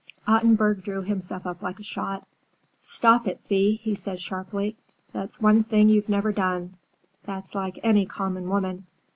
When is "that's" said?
5.13-5.39, 7.23-7.53